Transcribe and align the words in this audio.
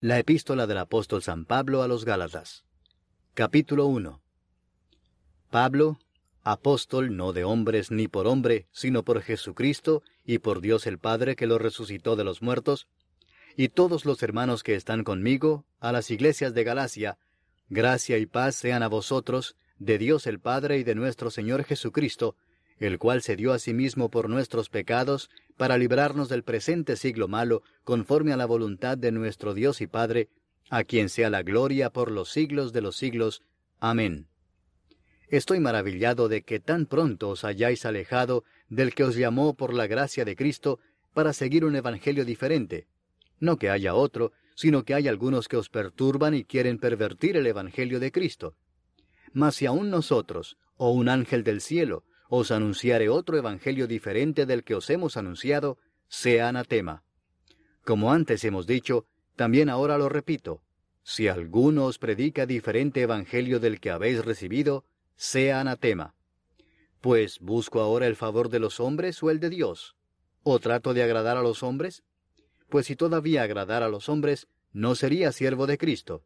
La 0.00 0.16
epístola 0.16 0.68
del 0.68 0.78
apóstol 0.78 1.24
San 1.24 1.44
Pablo 1.44 1.82
a 1.82 1.88
los 1.88 2.04
Gálatas. 2.04 2.64
Capítulo 3.34 3.86
1. 3.86 4.22
Pablo, 5.50 5.98
apóstol 6.44 7.16
no 7.16 7.32
de 7.32 7.42
hombres 7.42 7.90
ni 7.90 8.06
por 8.06 8.28
hombre, 8.28 8.68
sino 8.70 9.02
por 9.02 9.20
Jesucristo 9.22 10.04
y 10.24 10.38
por 10.38 10.60
Dios 10.60 10.86
el 10.86 11.00
Padre 11.00 11.34
que 11.34 11.48
lo 11.48 11.58
resucitó 11.58 12.14
de 12.14 12.22
los 12.22 12.42
muertos, 12.42 12.86
y 13.56 13.70
todos 13.70 14.04
los 14.04 14.22
hermanos 14.22 14.62
que 14.62 14.76
están 14.76 15.02
conmigo, 15.02 15.64
a 15.80 15.90
las 15.90 16.12
iglesias 16.12 16.54
de 16.54 16.62
Galacia, 16.62 17.18
gracia 17.68 18.18
y 18.18 18.26
paz 18.26 18.54
sean 18.54 18.84
a 18.84 18.88
vosotros, 18.88 19.56
de 19.80 19.98
Dios 19.98 20.28
el 20.28 20.38
Padre 20.38 20.78
y 20.78 20.84
de 20.84 20.94
nuestro 20.94 21.32
Señor 21.32 21.64
Jesucristo, 21.64 22.36
el 22.80 22.98
cual 22.98 23.22
se 23.22 23.36
dio 23.36 23.52
a 23.52 23.58
sí 23.58 23.74
mismo 23.74 24.10
por 24.10 24.28
nuestros 24.28 24.68
pecados, 24.68 25.30
para 25.56 25.78
librarnos 25.78 26.28
del 26.28 26.44
presente 26.44 26.96
siglo 26.96 27.28
malo, 27.28 27.62
conforme 27.84 28.32
a 28.32 28.36
la 28.36 28.46
voluntad 28.46 28.96
de 28.96 29.12
nuestro 29.12 29.54
Dios 29.54 29.80
y 29.80 29.86
Padre, 29.86 30.28
a 30.70 30.84
quien 30.84 31.08
sea 31.08 31.30
la 31.30 31.42
gloria 31.42 31.90
por 31.90 32.10
los 32.10 32.30
siglos 32.30 32.72
de 32.72 32.82
los 32.82 32.96
siglos. 32.96 33.42
Amén. 33.80 34.28
Estoy 35.28 35.60
maravillado 35.60 36.28
de 36.28 36.42
que 36.42 36.60
tan 36.60 36.86
pronto 36.86 37.30
os 37.30 37.44
hayáis 37.44 37.84
alejado 37.84 38.44
del 38.68 38.94
que 38.94 39.04
os 39.04 39.16
llamó 39.16 39.54
por 39.54 39.74
la 39.74 39.86
gracia 39.86 40.24
de 40.24 40.36
Cristo 40.36 40.78
para 41.12 41.32
seguir 41.32 41.64
un 41.64 41.76
evangelio 41.76 42.24
diferente. 42.24 42.86
No 43.40 43.56
que 43.56 43.70
haya 43.70 43.94
otro, 43.94 44.32
sino 44.54 44.84
que 44.84 44.94
hay 44.94 45.06
algunos 45.06 45.46
que 45.48 45.56
os 45.56 45.68
perturban 45.68 46.34
y 46.34 46.44
quieren 46.44 46.78
pervertir 46.78 47.36
el 47.36 47.46
evangelio 47.46 48.00
de 48.00 48.10
Cristo. 48.10 48.56
Mas 49.32 49.56
si 49.56 49.66
aún 49.66 49.90
nosotros, 49.90 50.56
o 50.76 50.92
un 50.92 51.08
ángel 51.08 51.44
del 51.44 51.60
cielo, 51.60 52.04
os 52.28 52.50
anunciare 52.50 53.08
otro 53.08 53.36
evangelio 53.36 53.86
diferente 53.86 54.46
del 54.46 54.64
que 54.64 54.74
os 54.74 54.88
hemos 54.90 55.16
anunciado, 55.16 55.78
sea 56.08 56.48
anatema. 56.48 57.02
Como 57.84 58.12
antes 58.12 58.44
hemos 58.44 58.66
dicho, 58.66 59.06
también 59.36 59.70
ahora 59.70 59.98
lo 59.98 60.08
repito, 60.08 60.62
si 61.08 61.26
alguno 61.26 61.86
os 61.86 61.98
predica 61.98 62.44
diferente 62.44 63.00
evangelio 63.00 63.60
del 63.60 63.80
que 63.80 63.90
habéis 63.90 64.22
recibido, 64.22 64.84
sea 65.16 65.58
anatema. 65.58 66.14
Pues 67.00 67.38
busco 67.40 67.80
ahora 67.80 68.06
el 68.06 68.14
favor 68.14 68.50
de 68.50 68.58
los 68.58 68.78
hombres 68.78 69.22
o 69.22 69.30
el 69.30 69.40
de 69.40 69.48
Dios. 69.48 69.96
¿O 70.42 70.58
trato 70.58 70.92
de 70.92 71.02
agradar 71.02 71.38
a 71.38 71.42
los 71.42 71.62
hombres? 71.62 72.02
Pues 72.68 72.84
si 72.84 72.94
todavía 72.94 73.42
agradara 73.42 73.86
a 73.86 73.88
los 73.88 74.10
hombres, 74.10 74.48
no 74.72 74.94
sería 74.94 75.32
siervo 75.32 75.66
de 75.66 75.78
Cristo. 75.78 76.24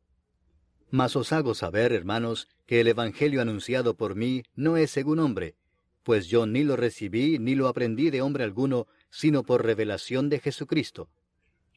Mas 0.90 1.14
os 1.14 1.32
hago 1.32 1.54
saber, 1.54 1.92
hermanos, 1.92 2.48
que 2.66 2.80
el 2.80 2.88
Evangelio 2.88 3.40
anunciado 3.40 3.96
por 3.96 4.16
mí 4.16 4.42
no 4.56 4.76
es 4.76 4.90
según 4.90 5.20
hombre, 5.20 5.54
pues 6.02 6.26
yo 6.26 6.46
ni 6.46 6.64
lo 6.64 6.76
recibí 6.76 7.38
ni 7.38 7.54
lo 7.54 7.68
aprendí 7.68 8.10
de 8.10 8.22
hombre 8.22 8.44
alguno, 8.44 8.86
sino 9.10 9.42
por 9.42 9.64
revelación 9.64 10.28
de 10.28 10.40
Jesucristo. 10.40 11.08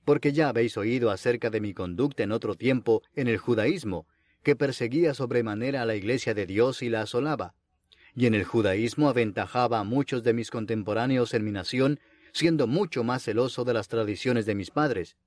Porque 0.04 0.34
ya 0.34 0.50
habéis 0.50 0.78
oído 0.78 1.12
acerca 1.12 1.50
de 1.50 1.62
mi 1.62 1.74
conducta 1.74 2.24
en 2.24 2.32
otro 2.32 2.56
tiempo 2.56 3.02
en 3.16 3.28
el 3.28 3.38
judaísmo, 3.38 4.08
que 4.44 4.56
perseguía 4.56 5.14
sobremanera 5.14 5.82
a 5.82 5.86
la 5.86 5.96
iglesia 5.96 6.34
de 6.34 6.46
Dios 6.46 6.82
y 6.82 6.90
la 6.90 7.02
asolaba. 7.02 7.56
Y 8.16 8.28
en 8.28 8.36
el 8.36 8.46
judaísmo 8.46 9.10
aventajaba 9.10 9.80
a 9.80 9.84
muchos 9.84 10.24
de 10.24 10.34
mis 10.34 10.52
contemporáneos 10.52 11.34
en 11.34 11.44
mi 11.44 11.52
nación, 11.52 12.00
siendo 12.32 12.68
mucho 12.68 13.04
más 13.04 13.24
celoso 13.24 13.66
de 13.66 13.74
las 13.74 13.88
tradiciones 13.88 14.46
de 14.46 14.56
mis 14.56 14.70
padres. 14.70 15.18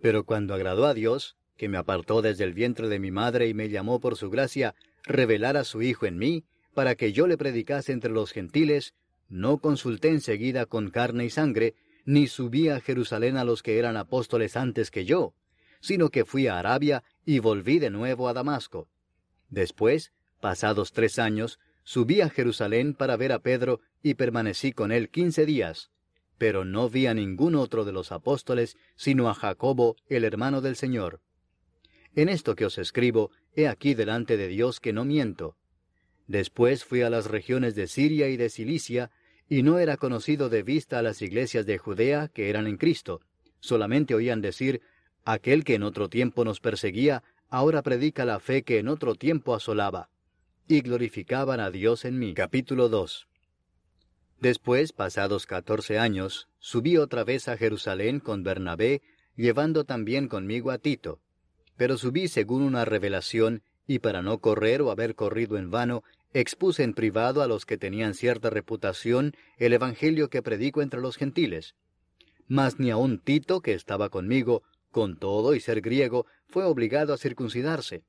Pero 0.00 0.24
cuando 0.24 0.54
agradó 0.54 0.86
a 0.86 0.94
Dios, 0.94 1.36
que 1.56 1.68
me 1.68 1.78
apartó 1.78 2.22
desde 2.22 2.44
el 2.44 2.54
vientre 2.54 2.88
de 2.88 2.98
mi 2.98 3.10
madre 3.10 3.46
y 3.48 3.54
me 3.54 3.68
llamó 3.68 4.00
por 4.00 4.16
su 4.16 4.30
gracia, 4.30 4.74
revelar 5.04 5.56
a 5.56 5.64
su 5.64 5.82
Hijo 5.82 6.06
en 6.06 6.18
mí, 6.18 6.44
para 6.74 6.94
que 6.94 7.12
yo 7.12 7.26
le 7.26 7.36
predicase 7.36 7.92
entre 7.92 8.10
los 8.10 8.32
gentiles, 8.32 8.94
no 9.28 9.58
consulté 9.58 10.08
enseguida 10.08 10.66
con 10.66 10.90
carne 10.90 11.24
y 11.24 11.30
sangre, 11.30 11.74
ni 12.04 12.26
subí 12.26 12.68
a 12.68 12.80
Jerusalén 12.80 13.36
a 13.36 13.44
los 13.44 13.62
que 13.62 13.78
eran 13.78 13.96
apóstoles 13.96 14.56
antes 14.56 14.90
que 14.90 15.04
yo, 15.04 15.34
sino 15.80 16.10
que 16.10 16.24
fui 16.24 16.46
a 16.46 16.58
Arabia 16.58 17.02
y 17.24 17.38
volví 17.38 17.78
de 17.78 17.90
nuevo 17.90 18.28
a 18.28 18.32
Damasco. 18.32 18.88
Después, 19.48 20.12
pasados 20.40 20.92
tres 20.92 21.18
años, 21.18 21.58
subí 21.84 22.20
a 22.20 22.30
Jerusalén 22.30 22.94
para 22.94 23.16
ver 23.16 23.32
a 23.32 23.40
Pedro 23.40 23.80
y 24.02 24.14
permanecí 24.14 24.72
con 24.72 24.92
él 24.92 25.10
quince 25.10 25.46
días, 25.46 25.90
pero 26.38 26.64
no 26.64 26.88
vi 26.88 27.06
a 27.06 27.14
ningún 27.14 27.54
otro 27.54 27.84
de 27.84 27.92
los 27.92 28.12
apóstoles, 28.12 28.76
sino 28.96 29.28
a 29.28 29.34
Jacobo, 29.34 29.96
el 30.08 30.24
hermano 30.24 30.60
del 30.60 30.76
Señor. 30.76 31.20
En 32.14 32.28
esto 32.28 32.54
que 32.54 32.66
os 32.66 32.78
escribo, 32.78 33.30
he 33.54 33.68
aquí 33.68 33.94
delante 33.94 34.36
de 34.36 34.48
Dios 34.48 34.80
que 34.80 34.92
no 34.92 35.04
miento. 35.04 35.56
Después 36.26 36.84
fui 36.84 37.02
a 37.02 37.10
las 37.10 37.26
regiones 37.26 37.74
de 37.74 37.86
Siria 37.86 38.28
y 38.28 38.36
de 38.36 38.48
Cilicia, 38.48 39.10
y 39.48 39.62
no 39.62 39.78
era 39.78 39.96
conocido 39.96 40.48
de 40.48 40.62
vista 40.62 40.98
a 40.98 41.02
las 41.02 41.20
iglesias 41.20 41.66
de 41.66 41.78
Judea 41.78 42.28
que 42.28 42.48
eran 42.48 42.66
en 42.66 42.76
Cristo. 42.76 43.20
Solamente 43.60 44.14
oían 44.14 44.40
decir, 44.40 44.80
aquel 45.24 45.64
que 45.64 45.74
en 45.74 45.82
otro 45.82 46.08
tiempo 46.08 46.44
nos 46.44 46.60
perseguía, 46.60 47.22
ahora 47.48 47.82
predica 47.82 48.24
la 48.24 48.40
fe 48.40 48.62
que 48.62 48.78
en 48.78 48.88
otro 48.88 49.14
tiempo 49.14 49.54
asolaba. 49.54 50.08
Y 50.68 50.80
glorificaban 50.80 51.60
a 51.60 51.70
Dios 51.70 52.04
en 52.04 52.18
mí. 52.18 52.34
Capítulo 52.34 52.88
2. 52.88 53.28
Después, 54.40 54.92
pasados 54.92 55.46
catorce 55.46 55.98
años, 55.98 56.48
subí 56.58 56.96
otra 56.96 57.22
vez 57.22 57.48
a 57.48 57.56
Jerusalén 57.56 58.20
con 58.20 58.42
Bernabé, 58.42 59.02
llevando 59.36 59.84
también 59.84 60.28
conmigo 60.28 60.70
a 60.70 60.78
Tito. 60.78 61.20
Pero 61.76 61.96
subí 61.96 62.26
según 62.26 62.62
una 62.62 62.84
revelación, 62.84 63.62
y 63.92 63.98
para 63.98 64.22
no 64.22 64.38
correr 64.38 64.80
o 64.80 64.90
haber 64.90 65.14
corrido 65.14 65.58
en 65.58 65.70
vano, 65.70 66.02
expuse 66.32 66.82
en 66.82 66.94
privado 66.94 67.42
a 67.42 67.46
los 67.46 67.66
que 67.66 67.76
tenían 67.76 68.14
cierta 68.14 68.48
reputación 68.48 69.34
el 69.58 69.74
Evangelio 69.74 70.30
que 70.30 70.40
predico 70.40 70.80
entre 70.80 71.02
los 71.02 71.18
gentiles. 71.18 71.74
Mas 72.48 72.78
ni 72.78 72.90
aun 72.90 73.18
Tito, 73.18 73.60
que 73.60 73.74
estaba 73.74 74.08
conmigo, 74.08 74.62
con 74.90 75.18
todo 75.18 75.54
y 75.54 75.60
ser 75.60 75.82
griego, 75.82 76.24
fue 76.48 76.64
obligado 76.64 77.12
a 77.12 77.18
circuncidarse. 77.18 78.02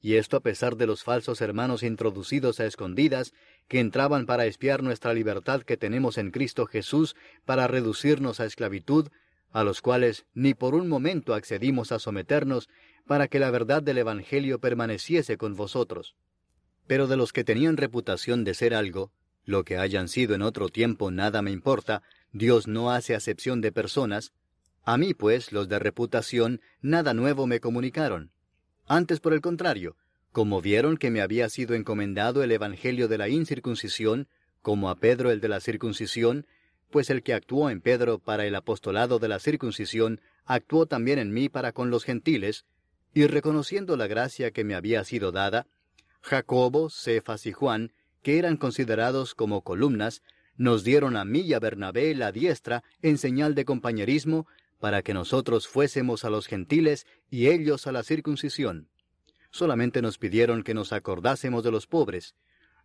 Y 0.00 0.14
esto 0.14 0.36
a 0.36 0.40
pesar 0.40 0.76
de 0.76 0.86
los 0.86 1.04
falsos 1.04 1.40
hermanos 1.40 1.84
introducidos 1.84 2.58
a 2.58 2.66
escondidas, 2.66 3.32
que 3.68 3.78
entraban 3.78 4.26
para 4.26 4.46
espiar 4.46 4.82
nuestra 4.82 5.14
libertad 5.14 5.62
que 5.62 5.76
tenemos 5.76 6.18
en 6.18 6.32
Cristo 6.32 6.66
Jesús 6.66 7.14
para 7.44 7.68
reducirnos 7.68 8.40
a 8.40 8.46
esclavitud, 8.46 9.10
a 9.52 9.64
los 9.64 9.80
cuales 9.80 10.26
ni 10.34 10.54
por 10.54 10.74
un 10.74 10.88
momento 10.88 11.34
accedimos 11.34 11.92
a 11.92 11.98
someternos, 11.98 12.68
para 13.06 13.28
que 13.28 13.38
la 13.38 13.50
verdad 13.50 13.82
del 13.82 13.98
Evangelio 13.98 14.60
permaneciese 14.60 15.36
con 15.36 15.56
vosotros. 15.56 16.14
Pero 16.86 17.06
de 17.06 17.16
los 17.16 17.32
que 17.32 17.44
tenían 17.44 17.76
reputación 17.76 18.44
de 18.44 18.54
ser 18.54 18.74
algo, 18.74 19.12
lo 19.44 19.64
que 19.64 19.78
hayan 19.78 20.08
sido 20.08 20.34
en 20.34 20.42
otro 20.42 20.68
tiempo 20.68 21.10
nada 21.10 21.42
me 21.42 21.50
importa, 21.50 22.02
Dios 22.32 22.68
no 22.68 22.92
hace 22.92 23.14
acepción 23.14 23.60
de 23.60 23.72
personas, 23.72 24.32
a 24.84 24.96
mí 24.96 25.14
pues 25.14 25.52
los 25.52 25.68
de 25.68 25.78
reputación 25.78 26.60
nada 26.80 27.14
nuevo 27.14 27.46
me 27.46 27.60
comunicaron. 27.60 28.30
Antes 28.86 29.20
por 29.20 29.32
el 29.32 29.40
contrario, 29.40 29.96
como 30.32 30.60
vieron 30.60 30.96
que 30.96 31.10
me 31.10 31.20
había 31.20 31.48
sido 31.48 31.74
encomendado 31.74 32.42
el 32.42 32.52
Evangelio 32.52 33.08
de 33.08 33.18
la 33.18 33.28
incircuncisión, 33.28 34.28
como 34.62 34.90
a 34.90 34.96
Pedro 34.96 35.30
el 35.30 35.40
de 35.40 35.48
la 35.48 35.60
circuncisión, 35.60 36.46
pues 36.90 37.10
el 37.10 37.22
que 37.22 37.34
actuó 37.34 37.70
en 37.70 37.80
Pedro 37.80 38.18
para 38.18 38.46
el 38.46 38.54
apostolado 38.54 39.18
de 39.18 39.28
la 39.28 39.38
circuncisión, 39.38 40.20
actuó 40.44 40.86
también 40.86 41.18
en 41.18 41.32
mí 41.32 41.48
para 41.48 41.72
con 41.72 41.90
los 41.90 42.04
gentiles, 42.04 42.64
y 43.14 43.26
reconociendo 43.26 43.96
la 43.96 44.06
gracia 44.06 44.50
que 44.50 44.64
me 44.64 44.74
había 44.74 45.02
sido 45.04 45.32
dada, 45.32 45.66
Jacobo, 46.22 46.90
Cefas 46.90 47.46
y 47.46 47.52
Juan, 47.52 47.92
que 48.22 48.38
eran 48.38 48.56
considerados 48.56 49.34
como 49.34 49.62
columnas, 49.62 50.22
nos 50.56 50.84
dieron 50.84 51.16
a 51.16 51.24
mí 51.24 51.40
y 51.40 51.54
a 51.54 51.58
Bernabé 51.58 52.14
la 52.14 52.32
diestra 52.32 52.84
en 53.02 53.16
señal 53.16 53.54
de 53.54 53.64
compañerismo, 53.64 54.46
para 54.78 55.02
que 55.02 55.14
nosotros 55.14 55.68
fuésemos 55.68 56.24
a 56.24 56.30
los 56.30 56.46
gentiles 56.46 57.06
y 57.30 57.48
ellos 57.48 57.86
a 57.86 57.92
la 57.92 58.02
circuncisión. 58.02 58.88
Solamente 59.50 60.02
nos 60.02 60.18
pidieron 60.18 60.62
que 60.62 60.74
nos 60.74 60.92
acordásemos 60.92 61.64
de 61.64 61.70
los 61.70 61.86
pobres, 61.86 62.34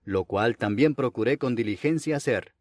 lo 0.03 0.25
cual 0.25 0.57
también 0.57 0.95
procuré 0.95 1.37
con 1.37 1.55
diligencia 1.55 2.17
hacer. 2.17 2.53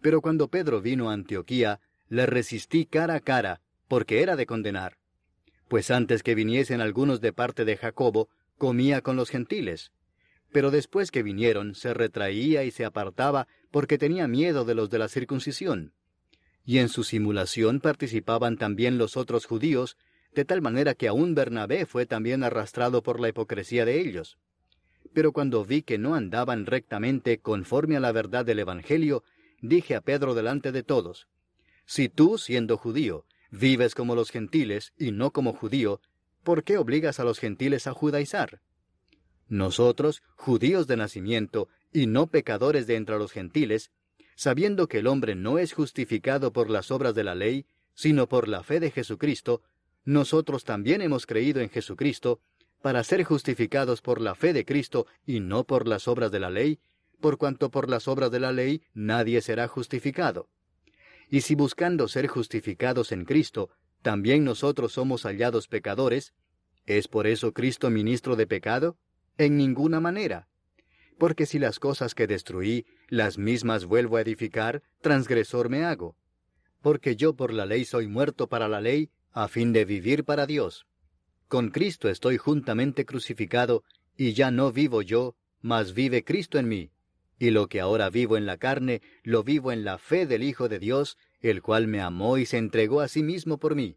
Pero 0.00 0.20
cuando 0.20 0.48
Pedro 0.48 0.80
vino 0.80 1.10
a 1.10 1.14
Antioquía, 1.14 1.80
le 2.08 2.26
resistí 2.26 2.86
cara 2.86 3.14
a 3.14 3.20
cara, 3.20 3.60
porque 3.88 4.22
era 4.22 4.36
de 4.36 4.46
condenar. 4.46 4.98
Pues 5.68 5.90
antes 5.90 6.22
que 6.22 6.34
viniesen 6.34 6.80
algunos 6.80 7.20
de 7.20 7.32
parte 7.32 7.64
de 7.64 7.76
Jacobo, 7.76 8.28
comía 8.56 9.02
con 9.02 9.16
los 9.16 9.30
gentiles. 9.30 9.92
Pero 10.50 10.70
después 10.70 11.10
que 11.10 11.22
vinieron, 11.22 11.74
se 11.74 11.92
retraía 11.92 12.64
y 12.64 12.70
se 12.70 12.84
apartaba 12.84 13.46
porque 13.70 13.98
tenía 13.98 14.26
miedo 14.28 14.64
de 14.64 14.74
los 14.74 14.88
de 14.88 14.98
la 14.98 15.08
circuncisión. 15.08 15.92
Y 16.64 16.78
en 16.78 16.88
su 16.88 17.04
simulación 17.04 17.80
participaban 17.80 18.56
también 18.56 18.98
los 18.98 19.16
otros 19.16 19.46
judíos, 19.46 19.96
de 20.34 20.44
tal 20.44 20.62
manera 20.62 20.94
que 20.94 21.08
aún 21.08 21.34
Bernabé 21.34 21.86
fue 21.86 22.06
también 22.06 22.44
arrastrado 22.44 23.02
por 23.02 23.20
la 23.20 23.28
hipocresía 23.28 23.84
de 23.84 24.00
ellos. 24.00 24.38
Pero 25.12 25.32
cuando 25.32 25.64
vi 25.64 25.82
que 25.82 25.98
no 25.98 26.14
andaban 26.14 26.66
rectamente 26.66 27.38
conforme 27.38 27.96
a 27.96 28.00
la 28.00 28.12
verdad 28.12 28.44
del 28.44 28.58
Evangelio, 28.58 29.24
dije 29.60 29.94
a 29.94 30.00
Pedro 30.00 30.34
delante 30.34 30.72
de 30.72 30.82
todos, 30.82 31.28
Si 31.86 32.08
tú, 32.08 32.38
siendo 32.38 32.76
judío, 32.76 33.24
vives 33.50 33.94
como 33.94 34.14
los 34.14 34.30
gentiles 34.30 34.92
y 34.98 35.12
no 35.12 35.32
como 35.32 35.52
judío, 35.52 36.00
¿por 36.42 36.64
qué 36.64 36.78
obligas 36.78 37.20
a 37.20 37.24
los 37.24 37.38
gentiles 37.38 37.86
a 37.86 37.92
judaizar? 37.92 38.60
Nosotros, 39.48 40.22
judíos 40.36 40.86
de 40.86 40.96
nacimiento 40.96 41.68
y 41.92 42.06
no 42.06 42.26
pecadores 42.26 42.86
de 42.86 42.96
entre 42.96 43.18
los 43.18 43.32
gentiles, 43.32 43.90
sabiendo 44.36 44.86
que 44.86 44.98
el 44.98 45.06
hombre 45.06 45.34
no 45.34 45.58
es 45.58 45.72
justificado 45.72 46.52
por 46.52 46.68
las 46.70 46.90
obras 46.90 47.14
de 47.14 47.24
la 47.24 47.34
ley, 47.34 47.66
sino 47.94 48.28
por 48.28 48.46
la 48.46 48.62
fe 48.62 48.78
de 48.78 48.90
Jesucristo, 48.90 49.62
nosotros 50.04 50.64
también 50.64 51.02
hemos 51.02 51.26
creído 51.26 51.60
en 51.60 51.70
Jesucristo 51.70 52.40
para 52.80 53.02
ser 53.02 53.24
justificados 53.24 54.00
por 54.02 54.20
la 54.20 54.34
fe 54.34 54.52
de 54.52 54.64
Cristo 54.64 55.06
y 55.26 55.40
no 55.40 55.64
por 55.64 55.88
las 55.88 56.06
obras 56.06 56.30
de 56.30 56.40
la 56.40 56.50
ley, 56.50 56.78
por 57.20 57.38
cuanto 57.38 57.70
por 57.70 57.88
las 57.88 58.08
obras 58.08 58.30
de 58.30 58.40
la 58.40 58.52
ley 58.52 58.82
nadie 58.94 59.40
será 59.40 59.68
justificado. 59.68 60.48
Y 61.28 61.42
si 61.42 61.54
buscando 61.54 62.08
ser 62.08 62.26
justificados 62.26 63.12
en 63.12 63.24
Cristo, 63.24 63.70
también 64.02 64.44
nosotros 64.44 64.92
somos 64.92 65.24
hallados 65.24 65.68
pecadores, 65.68 66.32
¿es 66.86 67.08
por 67.08 67.26
eso 67.26 67.52
Cristo 67.52 67.90
ministro 67.90 68.36
de 68.36 68.46
pecado? 68.46 68.96
En 69.36 69.56
ninguna 69.56 70.00
manera. 70.00 70.48
Porque 71.18 71.46
si 71.46 71.58
las 71.58 71.78
cosas 71.78 72.14
que 72.14 72.26
destruí, 72.26 72.86
las 73.08 73.38
mismas 73.38 73.84
vuelvo 73.84 74.16
a 74.16 74.22
edificar, 74.22 74.82
transgresor 75.00 75.68
me 75.68 75.84
hago. 75.84 76.16
Porque 76.80 77.16
yo 77.16 77.34
por 77.34 77.52
la 77.52 77.66
ley 77.66 77.84
soy 77.84 78.06
muerto 78.06 78.48
para 78.48 78.68
la 78.68 78.80
ley, 78.80 79.10
a 79.32 79.48
fin 79.48 79.72
de 79.72 79.84
vivir 79.84 80.24
para 80.24 80.46
Dios. 80.46 80.86
Con 81.48 81.70
Cristo 81.70 82.08
estoy 82.08 82.38
juntamente 82.38 83.04
crucificado, 83.04 83.82
y 84.16 84.32
ya 84.32 84.50
no 84.50 84.72
vivo 84.72 85.02
yo, 85.02 85.34
mas 85.60 85.92
vive 85.92 86.24
Cristo 86.24 86.58
en 86.58 86.68
mí. 86.68 86.90
Y 87.38 87.50
lo 87.50 87.68
que 87.68 87.80
ahora 87.80 88.10
vivo 88.10 88.36
en 88.36 88.46
la 88.46 88.56
carne, 88.56 89.00
lo 89.22 89.44
vivo 89.44 89.70
en 89.72 89.84
la 89.84 89.98
fe 89.98 90.26
del 90.26 90.42
Hijo 90.42 90.68
de 90.68 90.78
Dios, 90.78 91.16
el 91.40 91.62
cual 91.62 91.86
me 91.86 92.00
amó 92.00 92.38
y 92.38 92.46
se 92.46 92.58
entregó 92.58 93.00
a 93.00 93.08
sí 93.08 93.22
mismo 93.22 93.58
por 93.58 93.74
mí. 93.74 93.96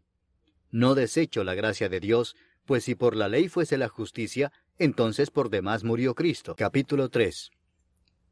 No 0.70 0.94
desecho 0.94 1.44
la 1.44 1.54
gracia 1.54 1.88
de 1.88 2.00
Dios, 2.00 2.36
pues 2.64 2.84
si 2.84 2.94
por 2.94 3.16
la 3.16 3.28
ley 3.28 3.48
fuese 3.48 3.76
la 3.78 3.88
justicia, 3.88 4.52
entonces 4.78 5.30
por 5.30 5.50
demás 5.50 5.84
murió 5.84 6.14
Cristo. 6.14 6.54
Capítulo 6.56 7.08
3 7.08 7.50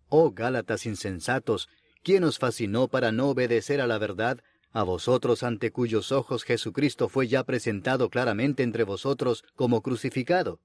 Oh 0.09 0.33
Gálatas 0.33 0.87
insensatos, 0.87 1.69
¿quién 2.03 2.25
os 2.25 2.39
fascinó 2.39 2.89
para 2.89 3.12
no 3.12 3.29
obedecer 3.29 3.81
a 3.81 3.87
la 3.87 3.99
verdad, 3.99 4.41
a 4.73 4.85
vosotros 4.85 5.43
ante 5.43 5.73
cuyos 5.73 6.12
ojos 6.12 6.45
Jesucristo 6.45 7.09
fue 7.09 7.27
ya 7.27 7.45
presentado 7.45 8.09
claramente 8.09 8.62
entre 8.62 8.85
vosotros 8.85 9.45
como 9.57 9.83
crucificado. 9.83 10.61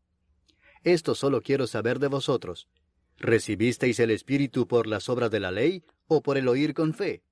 Esto 0.83 1.15
solo 1.15 1.41
quiero 1.41 1.65
saber 1.65 1.97
de 1.99 2.07
vosotros. 2.07 2.67
¿Recibisteis 3.17 3.99
el 3.99 4.11
Espíritu 4.11 4.67
por 4.67 4.87
las 4.87 5.09
obras 5.09 5.31
de 5.31 5.39
la 5.39 5.51
ley 5.51 5.83
o 6.07 6.21
por 6.21 6.37
el 6.37 6.47
oír 6.47 6.73
con 6.73 6.93
fe? 6.93 7.23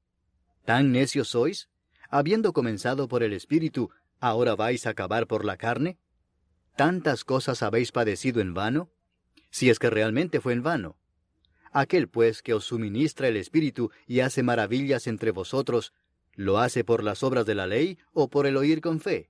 ¿Tan 0.65 0.91
necios 0.91 1.29
sois? 1.29 1.69
Habiendo 2.09 2.53
comenzado 2.53 3.07
por 3.07 3.23
el 3.23 3.33
Espíritu, 3.33 3.89
¿ahora 4.19 4.55
vais 4.55 4.85
a 4.87 4.91
acabar 4.91 5.27
por 5.27 5.45
la 5.45 5.57
carne? 5.57 5.97
¿Tantas 6.75 7.23
cosas 7.23 7.63
habéis 7.63 7.91
padecido 7.91 8.41
en 8.41 8.53
vano? 8.53 8.91
Si 9.49 9.69
es 9.69 9.79
que 9.79 9.89
realmente 9.89 10.41
fue 10.41 10.53
en 10.53 10.63
vano. 10.63 10.97
Aquel 11.71 12.07
pues 12.07 12.41
que 12.41 12.53
os 12.53 12.65
suministra 12.65 13.27
el 13.27 13.37
Espíritu 13.37 13.91
y 14.07 14.21
hace 14.21 14.43
maravillas 14.43 15.07
entre 15.07 15.31
vosotros, 15.31 15.93
¿Lo 16.35 16.57
hace 16.57 16.83
por 16.83 17.03
las 17.03 17.21
obras 17.21 17.45
de 17.45 17.53
la 17.53 17.67
ley 17.67 17.99
o 18.11 18.27
por 18.27 18.47
el 18.47 18.57
oír 18.57 18.81
con 18.81 18.99
fe? 18.99 19.29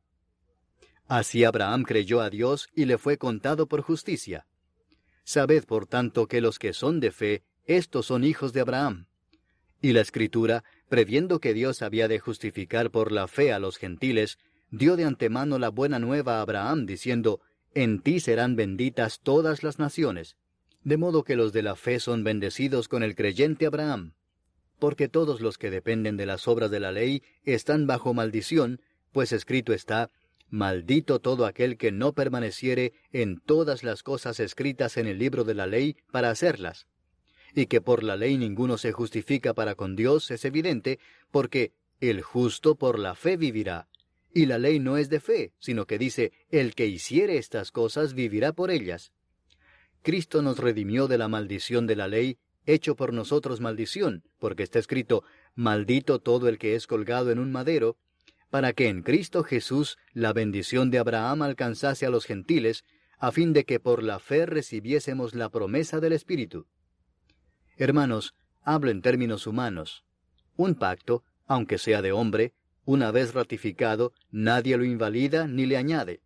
Así 1.08 1.44
Abraham 1.44 1.84
creyó 1.84 2.22
a 2.22 2.30
Dios 2.30 2.70
y 2.74 2.86
le 2.86 2.98
fue 2.98 3.18
contado 3.18 3.68
por 3.68 3.82
justicia. 3.82 4.48
Sabed, 5.24 5.66
por 5.66 5.88
tanto, 5.88 6.28
que 6.28 6.42
los 6.42 6.60
que 6.60 6.74
son 6.74 7.00
de 7.00 7.12
fe, 7.12 7.44
estos 7.66 8.08
son 8.08 8.24
hijos 8.24 8.54
de 8.54 8.62
Abraham. 8.62 9.08
Y 9.81 9.94
la 9.94 10.02
Escritura, 10.02 10.64
previendo 10.90 11.40
que 11.40 11.54
Dios 11.54 11.81
había 11.81 12.08
de 12.08 12.20
justificar 12.20 12.92
por 12.92 13.12
la 13.12 13.28
fe 13.28 13.52
a 13.52 13.60
los 13.60 13.78
gentiles, 13.78 14.38
dio 14.72 14.96
de 14.96 15.06
antemano 15.06 15.60
la 15.60 15.70
buena 15.70 16.00
nueva 16.00 16.40
a 16.40 16.42
Abraham, 16.42 16.86
diciendo, 16.86 17.42
En 17.74 18.00
ti 18.02 18.20
serán 18.20 18.56
benditas 18.56 19.20
todas 19.22 19.64
las 19.64 19.80
naciones. 19.80 20.36
De 20.84 20.98
modo 20.98 21.24
que 21.24 21.36
los 21.36 21.54
de 21.54 21.64
la 21.64 21.75
fe 21.75 22.00
son 22.00 22.24
bendecidos 22.24 22.88
con 22.88 23.04
el 23.04 23.16
creyente 23.16 23.66
Abraham 23.66 24.14
porque 24.84 25.08
todos 25.08 25.40
los 25.40 25.58
que 25.58 25.72
dependen 25.72 26.18
de 26.18 26.25
las 26.25 26.46
obras 26.46 26.70
de 26.70 26.81
la 26.81 26.92
ley 26.92 27.24
están 27.46 27.88
bajo 27.88 28.14
maldición, 28.14 28.81
pues 29.14 29.31
escrito 29.31 29.72
está, 29.72 30.10
Maldito 30.54 31.18
todo 31.18 31.48
aquel 31.48 31.78
que 31.78 31.92
no 31.92 32.14
permaneciere 32.14 32.94
en 33.12 33.40
todas 33.40 33.84
las 33.84 34.04
cosas 34.04 34.40
escritas 34.40 34.98
en 34.98 35.08
el 35.08 35.18
libro 35.18 35.46
de 35.46 35.56
la 35.56 35.66
ley 35.66 35.98
para 36.12 36.30
hacerlas. 36.30 36.86
Y 37.56 37.66
que 37.66 37.82
por 37.82 38.04
la 38.04 38.18
ley 38.18 38.38
ninguno 38.38 38.78
se 38.78 38.92
justifica 38.92 39.56
para 39.56 39.74
con 39.74 39.96
Dios 39.96 40.30
es 40.30 40.46
evidente, 40.46 41.00
porque 41.32 41.74
el 42.00 42.22
justo 42.22 42.76
por 42.76 43.00
la 43.00 43.16
fe 43.16 43.36
vivirá. 43.36 43.88
Y 44.32 44.46
la 44.46 44.60
ley 44.60 44.78
no 44.78 44.98
es 44.98 45.10
de 45.10 45.20
fe, 45.22 45.54
sino 45.58 45.88
que 45.88 45.98
dice, 45.98 46.34
el 46.52 46.76
que 46.76 46.86
hiciere 46.86 47.40
estas 47.40 47.72
cosas 47.72 48.14
vivirá 48.14 48.54
por 48.54 48.70
ellas. 48.70 49.12
Cristo 50.04 50.44
nos 50.44 50.60
redimió 50.60 51.08
de 51.08 51.18
la 51.18 51.30
maldición 51.30 51.88
de 51.88 51.96
la 51.96 52.08
ley, 52.08 52.38
hecho 52.68 52.96
por 52.96 53.12
nosotros 53.12 53.60
maldición, 53.60 54.24
porque 54.38 54.62
está 54.62 54.78
escrito, 54.78 55.24
maldito 55.56 56.20
todo 56.20 56.48
el 56.48 56.60
que 56.60 56.76
es 56.76 56.86
colgado 56.86 57.32
en 57.32 57.40
un 57.40 57.52
madero, 57.52 57.98
para 58.54 58.74
que 58.74 58.88
en 58.88 59.02
Cristo 59.02 59.44
Jesús 59.44 59.98
la 60.14 60.32
bendición 60.32 60.92
de 60.92 61.00
Abraham 61.00 61.42
alcanzase 61.42 62.06
a 62.06 62.12
los 62.12 62.26
gentiles, 62.26 62.86
a 63.18 63.32
fin 63.32 63.52
de 63.52 63.66
que 63.66 63.80
por 63.80 64.04
la 64.04 64.20
fe 64.20 64.46
recibiésemos 64.46 65.34
la 65.34 65.50
promesa 65.50 66.00
del 66.00 66.14
Espíritu. 66.14 66.68
Hermanos, 67.78 68.36
hablo 68.62 68.92
en 68.92 69.02
términos 69.02 69.48
humanos. 69.48 70.06
Un 70.56 70.76
pacto, 70.76 71.24
aunque 71.48 71.80
sea 71.80 72.04
de 72.04 72.12
hombre, 72.12 72.54
una 72.86 73.10
vez 73.10 73.34
ratificado, 73.34 74.14
nadie 74.30 74.78
lo 74.78 74.86
invalida 74.86 75.48
ni 75.48 75.66
le 75.66 75.76
añade. 75.76 76.22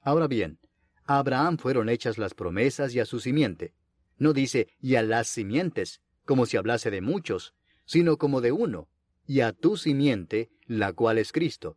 Ahora 0.00 0.26
bien, 0.26 0.58
a 1.04 1.18
Abraham 1.18 1.58
fueron 1.58 1.90
hechas 1.90 2.16
las 2.16 2.32
promesas 2.32 2.94
y 2.94 3.00
a 3.00 3.04
su 3.04 3.20
simiente. 3.20 3.74
No 4.16 4.32
dice 4.32 4.68
y 4.80 4.94
a 4.94 5.02
las 5.02 5.28
simientes, 5.28 6.00
como 6.24 6.46
si 6.46 6.56
hablase 6.56 6.90
de 6.90 7.02
muchos, 7.02 7.52
sino 7.84 8.16
como 8.16 8.40
de 8.40 8.52
uno, 8.52 8.88
y 9.28 9.42
a 9.42 9.52
tu 9.52 9.76
simiente, 9.76 10.50
la 10.66 10.92
cual 10.92 11.18
es 11.18 11.30
Cristo. 11.30 11.76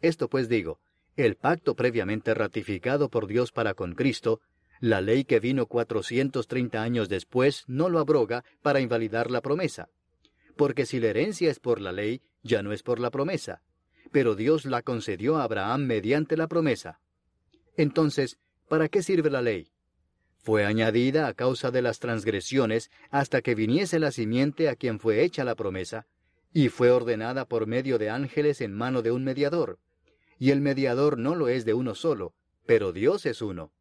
Esto 0.00 0.30
pues 0.30 0.48
digo, 0.48 0.80
el 1.16 1.36
pacto 1.36 1.74
previamente 1.74 2.32
ratificado 2.32 3.10
por 3.10 3.26
Dios 3.26 3.52
para 3.52 3.74
con 3.74 3.94
Cristo, 3.94 4.40
la 4.80 5.00
ley 5.00 5.24
que 5.24 5.40
vino 5.40 5.66
cuatrocientos 5.66 6.46
treinta 6.46 6.82
años 6.82 7.08
después 7.08 7.64
no 7.66 7.88
lo 7.88 7.98
abroga 7.98 8.44
para 8.62 8.80
invalidar 8.80 9.30
la 9.30 9.42
promesa. 9.42 9.88
Porque 10.56 10.86
si 10.86 11.00
la 11.00 11.08
herencia 11.08 11.50
es 11.50 11.60
por 11.60 11.80
la 11.80 11.92
ley, 11.92 12.22
ya 12.42 12.62
no 12.62 12.72
es 12.72 12.82
por 12.82 13.00
la 13.00 13.10
promesa. 13.10 13.62
Pero 14.12 14.34
Dios 14.34 14.64
la 14.64 14.82
concedió 14.82 15.36
a 15.36 15.42
Abraham 15.42 15.86
mediante 15.86 16.36
la 16.36 16.46
promesa. 16.46 17.00
Entonces, 17.76 18.38
¿para 18.68 18.88
qué 18.88 19.02
sirve 19.02 19.28
la 19.28 19.42
ley? 19.42 19.70
fue 20.46 20.64
añadida 20.64 21.26
a 21.26 21.34
causa 21.34 21.72
de 21.72 21.82
las 21.82 21.98
transgresiones 21.98 22.92
hasta 23.10 23.42
que 23.42 23.56
viniese 23.56 23.98
la 23.98 24.12
simiente 24.12 24.68
a 24.68 24.76
quien 24.76 25.00
fue 25.00 25.24
hecha 25.24 25.42
la 25.42 25.56
promesa, 25.56 26.06
y 26.56 26.70
fue 26.70 26.90
ordenada 26.90 27.44
por 27.44 27.66
medio 27.66 27.98
de 27.98 28.08
ángeles 28.08 28.62
en 28.62 28.72
mano 28.72 29.02
de 29.02 29.10
un 29.10 29.22
mediador. 29.22 29.78
Y 30.38 30.52
el 30.52 30.62
mediador 30.62 31.18
no 31.18 31.34
lo 31.34 31.48
es 31.48 31.66
de 31.66 31.74
uno 31.74 31.94
solo, 31.94 32.32
pero 32.64 32.94
Dios 32.94 33.26
es 33.26 33.42
uno. 33.42 33.74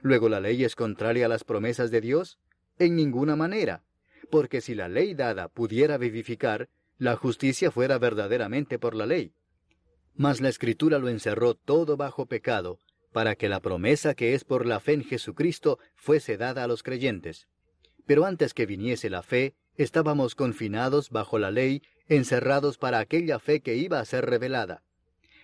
Luego 0.00 0.30
la 0.30 0.40
ley 0.40 0.64
es 0.64 0.76
contraria 0.76 1.26
a 1.26 1.28
las 1.28 1.44
promesas 1.44 1.90
de 1.90 2.00
Dios? 2.00 2.38
En 2.78 2.96
ninguna 2.96 3.36
manera, 3.36 3.84
porque 4.30 4.62
si 4.62 4.74
la 4.74 4.88
ley 4.88 5.12
dada 5.12 5.48
pudiera 5.48 5.98
vivificar, 5.98 6.70
la 6.96 7.16
justicia 7.16 7.70
fuera 7.70 7.98
verdaderamente 7.98 8.78
por 8.78 8.94
la 8.94 9.04
ley. 9.04 9.34
Mas 10.14 10.40
la 10.40 10.48
escritura 10.48 10.98
lo 10.98 11.10
encerró 11.10 11.54
todo 11.54 11.98
bajo 11.98 12.24
pecado, 12.24 12.78
para 13.12 13.34
que 13.36 13.50
la 13.50 13.60
promesa 13.60 14.14
que 14.14 14.32
es 14.32 14.44
por 14.44 14.64
la 14.64 14.80
fe 14.80 14.94
en 14.94 15.04
Jesucristo 15.04 15.78
fuese 15.96 16.38
dada 16.38 16.64
a 16.64 16.66
los 16.66 16.82
creyentes. 16.82 17.46
Pero 18.06 18.24
antes 18.24 18.54
que 18.54 18.64
viniese 18.64 19.10
la 19.10 19.22
fe, 19.22 19.54
estábamos 19.76 20.34
confinados 20.34 21.10
bajo 21.10 21.38
la 21.38 21.50
ley, 21.50 21.82
encerrados 22.08 22.78
para 22.78 22.98
aquella 22.98 23.38
fe 23.38 23.60
que 23.60 23.76
iba 23.76 24.00
a 24.00 24.04
ser 24.04 24.26
revelada. 24.26 24.82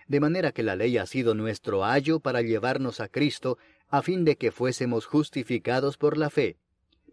De 0.07 0.19
manera 0.19 0.51
que 0.51 0.63
la 0.63 0.75
ley 0.75 0.97
ha 0.97 1.05
sido 1.05 1.33
nuestro 1.33 1.83
ayo 1.83 2.19
para 2.19 2.41
llevarnos 2.41 2.99
a 2.99 3.07
Cristo, 3.07 3.57
a 3.89 4.01
fin 4.01 4.25
de 4.25 4.35
que 4.37 4.51
fuésemos 4.51 5.05
justificados 5.05 5.97
por 5.97 6.17
la 6.17 6.29
fe. 6.29 6.57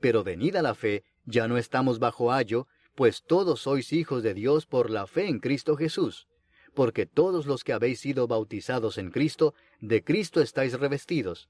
Pero 0.01 0.25
venida 0.25 0.63
la 0.63 0.75
fe, 0.75 1.05
ya 1.25 1.49
no 1.49 1.57
estamos 1.57 1.99
bajo 1.99 2.33
ayo, 2.33 2.69
pues 2.95 3.23
todos 3.27 3.61
sois 3.63 3.93
hijos 3.93 4.23
de 4.23 4.35
Dios 4.35 4.67
por 4.67 4.91
la 4.91 5.07
fe 5.07 5.27
en 5.29 5.41
Cristo 5.41 5.77
Jesús 5.77 6.29
porque 6.75 7.07
todos 7.07 7.47
los 7.47 7.65
que 7.65 7.73
habéis 7.73 8.01
sido 8.01 8.27
bautizados 8.27 8.99
en 8.99 9.11
Cristo, 9.11 9.55
de 9.81 10.03
Cristo 10.03 10.41
estáis 10.41 10.79
revestidos. 10.79 11.49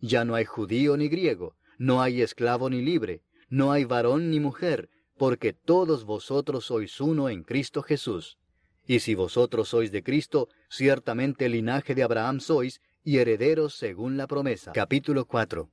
Ya 0.00 0.24
no 0.24 0.34
hay 0.34 0.44
judío 0.44 0.96
ni 0.96 1.08
griego, 1.08 1.56
no 1.78 2.02
hay 2.02 2.20
esclavo 2.20 2.68
ni 2.68 2.82
libre, 2.82 3.22
no 3.48 3.72
hay 3.72 3.84
varón 3.84 4.30
ni 4.30 4.40
mujer, 4.40 4.90
porque 5.16 5.52
todos 5.52 6.04
vosotros 6.04 6.66
sois 6.66 7.00
uno 7.00 7.28
en 7.28 7.42
Cristo 7.44 7.82
Jesús. 7.82 8.38
Y 8.86 9.00
si 9.00 9.14
vosotros 9.14 9.68
sois 9.68 9.92
de 9.92 10.02
Cristo, 10.02 10.48
ciertamente 10.68 11.48
linaje 11.48 11.94
de 11.94 12.02
Abraham 12.02 12.40
sois, 12.40 12.80
y 13.02 13.18
herederos 13.18 13.74
según 13.74 14.16
la 14.16 14.26
promesa. 14.26 14.72
Capítulo 14.72 15.26
4. 15.26 15.70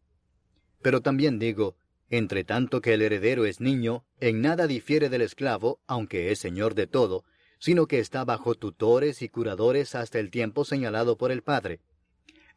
Pero 0.81 1.01
también 1.01 1.39
digo, 1.39 1.75
entre 2.09 2.43
tanto 2.43 2.81
que 2.81 2.93
el 2.93 3.01
heredero 3.01 3.45
es 3.45 3.61
niño, 3.61 4.03
en 4.19 4.41
nada 4.41 4.67
difiere 4.67 5.09
del 5.09 5.21
esclavo, 5.21 5.79
aunque 5.87 6.31
es 6.31 6.39
señor 6.39 6.75
de 6.75 6.87
todo, 6.87 7.23
sino 7.57 7.87
que 7.87 7.99
está 7.99 8.25
bajo 8.25 8.55
tutores 8.55 9.21
y 9.21 9.29
curadores 9.29 9.95
hasta 9.95 10.19
el 10.19 10.29
tiempo 10.29 10.65
señalado 10.65 11.17
por 11.17 11.31
el 11.31 11.41
Padre. 11.41 11.79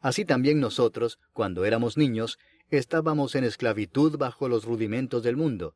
Así 0.01 0.25
también 0.25 0.59
nosotros, 0.59 1.19
cuando 1.31 1.63
éramos 1.63 1.97
niños, 1.97 2.37
estábamos 2.69 3.35
en 3.35 3.43
esclavitud 3.43 4.17
bajo 4.17 4.49
los 4.49 4.65
rudimentos 4.65 5.23
del 5.23 5.37
mundo. 5.37 5.75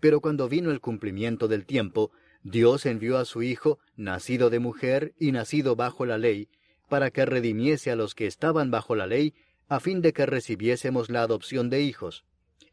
Pero 0.00 0.20
cuando 0.20 0.48
vino 0.48 0.70
el 0.70 0.80
cumplimiento 0.80 1.48
del 1.48 1.66
tiempo, 1.66 2.12
Dios 2.42 2.86
envió 2.86 3.18
a 3.18 3.24
su 3.24 3.42
Hijo, 3.42 3.78
nacido 3.96 4.50
de 4.50 4.58
mujer 4.58 5.14
y 5.18 5.32
nacido 5.32 5.76
bajo 5.76 6.06
la 6.06 6.18
ley, 6.18 6.48
para 6.88 7.10
que 7.10 7.26
redimiese 7.26 7.90
a 7.90 7.96
los 7.96 8.14
que 8.14 8.26
estaban 8.26 8.70
bajo 8.70 8.94
la 8.94 9.06
ley, 9.06 9.34
a 9.68 9.80
fin 9.80 10.00
de 10.00 10.12
que 10.12 10.24
recibiésemos 10.24 11.10
la 11.10 11.22
adopción 11.22 11.68
de 11.68 11.82
hijos. 11.82 12.24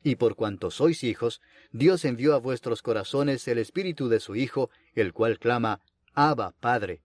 Y 0.03 0.15
por 0.15 0.36
cuanto 0.36 0.72
sois 0.72 1.03
hijos, 1.03 1.41
Dios 1.72 2.05
envió 2.05 2.36
a 2.36 2.39
vuestros 2.39 2.82
corazones 2.82 3.48
el 3.48 3.58
Espíritu 3.58 4.08
de 4.08 4.20
su 4.20 4.36
Hijo, 4.36 4.70
el 4.94 5.13
cual 5.13 5.39
clama, 5.39 5.82
Abba, 6.13 6.53
Padre. 6.60 7.01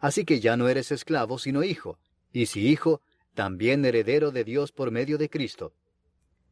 Así 0.00 0.24
que 0.24 0.40
ya 0.40 0.56
no 0.56 0.68
eres 0.68 0.92
esclavo, 0.92 1.38
sino 1.38 1.62
hijo, 1.62 1.98
y 2.32 2.46
si 2.46 2.68
hijo, 2.68 3.00
también 3.34 3.84
heredero 3.84 4.30
de 4.30 4.44
Dios 4.44 4.72
por 4.72 4.90
medio 4.90 5.16
de 5.16 5.30
Cristo. 5.30 5.72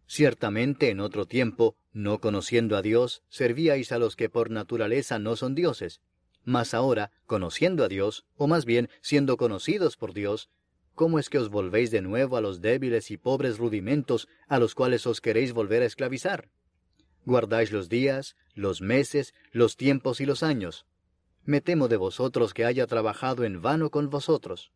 Ciertamente 0.06 0.90
en 0.90 1.00
otro 1.00 1.26
tiempo, 1.26 1.76
no 1.92 2.20
conociendo 2.20 2.76
a 2.76 2.82
Dios, 2.82 3.22
servíais 3.28 3.90
a 3.92 3.98
los 3.98 4.14
que 4.16 4.28
por 4.28 4.50
naturaleza 4.50 5.18
no 5.18 5.36
son 5.36 5.54
dioses. 5.54 6.00
Mas 6.44 6.74
ahora, 6.74 7.10
conociendo 7.26 7.82
a 7.82 7.88
Dios, 7.88 8.24
o 8.36 8.46
más 8.46 8.64
bien 8.64 8.88
siendo 9.00 9.36
conocidos 9.36 9.96
por 9.96 10.14
Dios, 10.14 10.48
¿cómo 10.94 11.18
es 11.18 11.28
que 11.28 11.38
os 11.38 11.50
volvéis 11.50 11.90
de 11.90 12.02
nuevo 12.02 12.36
a 12.36 12.40
los 12.40 12.60
débiles 12.60 13.10
y 13.10 13.16
pobres 13.16 13.58
rudimentos 13.58 14.28
a 14.46 14.60
los 14.60 14.74
cuales 14.76 15.06
os 15.08 15.20
queréis 15.20 15.52
volver 15.52 15.82
a 15.82 15.86
esclavizar? 15.86 16.50
Guardáis 17.24 17.72
los 17.72 17.88
días, 17.88 18.36
los 18.54 18.80
meses, 18.80 19.34
los 19.50 19.76
tiempos 19.76 20.20
y 20.20 20.26
los 20.26 20.44
años. 20.44 20.86
Me 21.44 21.60
temo 21.60 21.88
de 21.88 21.96
vosotros 21.96 22.54
que 22.54 22.64
haya 22.64 22.86
trabajado 22.86 23.42
en 23.42 23.60
vano 23.60 23.90
con 23.90 24.08
vosotros. 24.08 24.70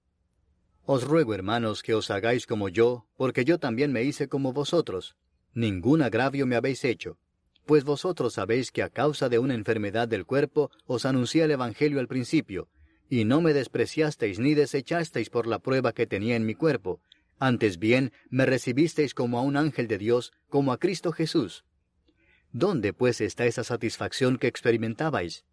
Os 0.85 1.05
ruego, 1.05 1.35
hermanos, 1.35 1.83
que 1.83 1.95
os 1.95 2.11
hagáis 2.11 2.47
como 2.47 2.69
yo, 2.69 3.07
porque 3.17 3.45
yo 3.45 3.59
también 3.59 3.93
me 3.93 4.03
hice 4.03 4.29
como 4.29 4.53
vosotros. 4.53 5.17
Ningún 5.55 6.03
agravio 6.03 6.47
me 6.47 6.57
habéis 6.57 6.85
hecho. 6.85 7.19
Pues 7.67 7.85
vosotros 7.85 8.35
sabéis 8.35 8.73
que 8.73 8.83
a 8.83 8.89
causa 8.89 9.29
de 9.29 9.39
una 9.39 9.55
enfermedad 9.55 10.09
del 10.09 10.27
cuerpo 10.27 10.71
os 10.87 11.05
anuncié 11.05 11.45
el 11.45 11.53
Evangelio 11.53 12.01
al 12.01 12.09
principio, 12.09 12.69
y 13.09 13.25
no 13.25 13.41
me 13.41 13.53
despreciasteis 13.53 14.39
ni 14.39 14.55
desechasteis 14.55 15.31
por 15.31 15.47
la 15.47 15.59
prueba 15.59 15.93
que 15.93 16.07
tenía 16.07 16.37
en 16.37 16.47
mi 16.47 16.55
cuerpo. 16.55 17.01
Antes 17.39 17.79
bien, 17.79 18.13
me 18.29 18.47
recibisteis 18.47 19.15
como 19.15 19.39
a 19.39 19.43
un 19.43 19.57
ángel 19.57 19.89
de 19.89 19.99
Dios, 19.99 20.33
como 20.49 20.73
a 20.73 20.79
Cristo 20.79 21.13
Jesús. 21.13 21.65
¿Dónde 22.53 22.93
pues 22.93 23.21
está 23.21 23.47
esa 23.47 23.65
satisfacción 23.65 24.37
que 24.37 24.49
experimentabais? 24.49 25.45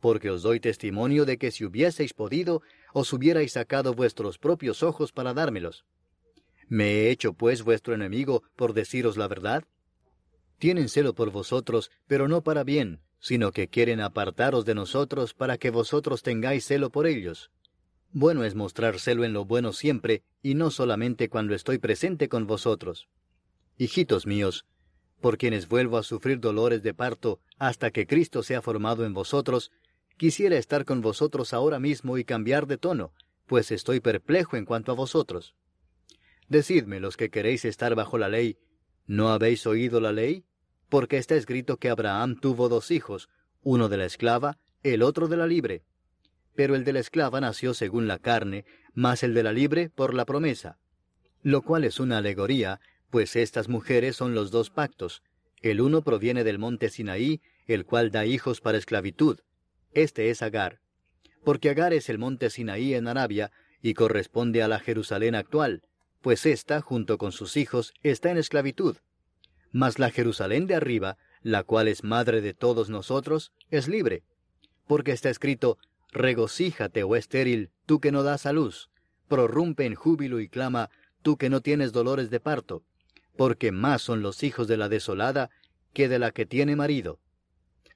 Porque 0.00 0.30
os 0.30 0.42
doy 0.42 0.58
testimonio 0.58 1.24
de 1.24 1.38
que 1.38 1.52
si 1.52 1.64
hubieseis 1.64 2.12
podido, 2.12 2.62
os 2.92 3.12
hubierais 3.12 3.52
sacado 3.52 3.94
vuestros 3.94 4.38
propios 4.38 4.82
ojos 4.82 5.12
para 5.12 5.34
dármelos. 5.34 5.84
¿Me 6.68 6.92
he 6.92 7.10
hecho 7.10 7.32
pues 7.34 7.62
vuestro 7.62 7.94
enemigo 7.94 8.42
por 8.56 8.72
deciros 8.72 9.16
la 9.16 9.28
verdad? 9.28 9.64
Tienen 10.58 10.88
celo 10.88 11.14
por 11.14 11.30
vosotros, 11.30 11.90
pero 12.06 12.28
no 12.28 12.42
para 12.42 12.64
bien, 12.64 13.00
sino 13.18 13.52
que 13.52 13.68
quieren 13.68 14.00
apartaros 14.00 14.64
de 14.64 14.74
nosotros 14.74 15.34
para 15.34 15.58
que 15.58 15.70
vosotros 15.70 16.22
tengáis 16.22 16.64
celo 16.64 16.90
por 16.90 17.06
ellos. 17.06 17.50
Bueno 18.10 18.44
es 18.44 18.54
mostrar 18.54 18.98
celo 18.98 19.24
en 19.24 19.32
lo 19.32 19.44
bueno 19.44 19.72
siempre, 19.72 20.22
y 20.42 20.54
no 20.54 20.70
solamente 20.70 21.28
cuando 21.28 21.54
estoy 21.54 21.78
presente 21.78 22.28
con 22.28 22.46
vosotros. 22.46 23.08
Hijitos 23.78 24.26
míos, 24.26 24.66
por 25.22 25.38
quienes 25.38 25.68
vuelvo 25.68 25.96
a 25.96 26.02
sufrir 26.02 26.40
dolores 26.40 26.82
de 26.82 26.92
parto 26.92 27.38
hasta 27.58 27.90
que 27.90 28.06
Cristo 28.06 28.42
sea 28.42 28.60
formado 28.60 29.06
en 29.06 29.14
vosotros, 29.14 29.70
Quisiera 30.22 30.56
estar 30.56 30.84
con 30.84 31.00
vosotros 31.00 31.52
ahora 31.52 31.80
mismo 31.80 32.16
y 32.16 32.22
cambiar 32.22 32.68
de 32.68 32.78
tono, 32.78 33.12
pues 33.46 33.72
estoy 33.72 33.98
perplejo 33.98 34.56
en 34.56 34.64
cuanto 34.64 34.92
a 34.92 34.94
vosotros. 34.94 35.56
Decidme 36.46 37.00
los 37.00 37.16
que 37.16 37.28
queréis 37.28 37.64
estar 37.64 37.96
bajo 37.96 38.18
la 38.18 38.28
ley, 38.28 38.56
¿no 39.04 39.30
habéis 39.30 39.66
oído 39.66 40.00
la 40.00 40.12
ley? 40.12 40.44
Porque 40.88 41.16
está 41.16 41.34
escrito 41.34 41.76
que 41.76 41.90
Abraham 41.90 42.38
tuvo 42.38 42.68
dos 42.68 42.92
hijos, 42.92 43.30
uno 43.62 43.88
de 43.88 43.96
la 43.96 44.04
esclava, 44.04 44.60
el 44.84 45.02
otro 45.02 45.26
de 45.26 45.38
la 45.38 45.48
libre. 45.48 45.82
Pero 46.54 46.76
el 46.76 46.84
de 46.84 46.92
la 46.92 47.00
esclava 47.00 47.40
nació 47.40 47.74
según 47.74 48.06
la 48.06 48.20
carne, 48.20 48.64
más 48.94 49.24
el 49.24 49.34
de 49.34 49.42
la 49.42 49.52
libre 49.52 49.90
por 49.90 50.14
la 50.14 50.24
promesa. 50.24 50.78
Lo 51.42 51.62
cual 51.62 51.82
es 51.82 51.98
una 51.98 52.18
alegoría, 52.18 52.78
pues 53.10 53.34
estas 53.34 53.68
mujeres 53.68 54.14
son 54.14 54.36
los 54.36 54.52
dos 54.52 54.70
pactos. 54.70 55.24
El 55.62 55.80
uno 55.80 56.02
proviene 56.02 56.44
del 56.44 56.60
monte 56.60 56.90
Sinaí, 56.90 57.42
el 57.66 57.84
cual 57.84 58.12
da 58.12 58.24
hijos 58.24 58.60
para 58.60 58.78
esclavitud, 58.78 59.40
este 59.92 60.30
es 60.30 60.42
Agar. 60.42 60.80
Porque 61.44 61.70
Agar 61.70 61.92
es 61.92 62.08
el 62.08 62.18
monte 62.18 62.50
Sinaí 62.50 62.94
en 62.94 63.08
Arabia 63.08 63.50
y 63.80 63.94
corresponde 63.94 64.62
a 64.62 64.68
la 64.68 64.78
Jerusalén 64.78 65.34
actual, 65.34 65.82
pues 66.20 66.46
ésta, 66.46 66.80
junto 66.80 67.18
con 67.18 67.32
sus 67.32 67.56
hijos, 67.56 67.94
está 68.02 68.30
en 68.30 68.38
esclavitud. 68.38 68.96
Mas 69.72 69.98
la 69.98 70.10
Jerusalén 70.10 70.66
de 70.66 70.76
arriba, 70.76 71.18
la 71.42 71.64
cual 71.64 71.88
es 71.88 72.04
madre 72.04 72.40
de 72.40 72.54
todos 72.54 72.88
nosotros, 72.90 73.52
es 73.70 73.88
libre. 73.88 74.22
Porque 74.86 75.12
está 75.12 75.30
escrito, 75.30 75.78
Regocíjate, 76.12 77.02
oh 77.04 77.16
estéril, 77.16 77.70
tú 77.86 77.98
que 77.98 78.12
no 78.12 78.22
das 78.22 78.44
a 78.44 78.52
luz, 78.52 78.90
prorrumpe 79.28 79.86
en 79.86 79.94
júbilo 79.94 80.40
y 80.40 80.48
clama, 80.48 80.90
tú 81.22 81.38
que 81.38 81.48
no 81.48 81.62
tienes 81.62 81.92
dolores 81.92 82.28
de 82.28 82.38
parto, 82.38 82.84
porque 83.36 83.72
más 83.72 84.02
son 84.02 84.20
los 84.20 84.42
hijos 84.42 84.68
de 84.68 84.76
la 84.76 84.90
desolada 84.90 85.50
que 85.94 86.08
de 86.08 86.18
la 86.18 86.30
que 86.30 86.44
tiene 86.44 86.76
marido. 86.76 87.18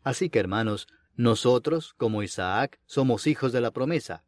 Así 0.03 0.31
que, 0.31 0.39
hermanos, 0.39 0.89
nosotros, 1.17 1.95
como 1.97 2.23
Isaac, 2.23 2.79
somos 2.85 3.27
hijos 3.27 3.53
de 3.53 3.61
la 3.61 3.71
promesa. 3.71 4.25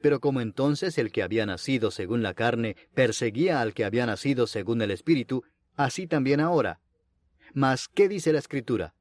Pero 0.00 0.20
como 0.20 0.40
entonces 0.40 0.98
el 0.98 1.12
que 1.12 1.22
había 1.22 1.46
nacido 1.46 1.90
según 1.90 2.22
la 2.22 2.34
carne 2.34 2.76
perseguía 2.94 3.60
al 3.60 3.74
que 3.74 3.84
había 3.84 4.06
nacido 4.06 4.46
según 4.46 4.82
el 4.82 4.90
Espíritu, 4.90 5.42
así 5.76 6.06
también 6.06 6.40
ahora. 6.40 6.80
Mas, 7.54 7.88
¿qué 7.88 8.08
dice 8.08 8.32
la 8.32 8.38
Escritura? 8.38 8.94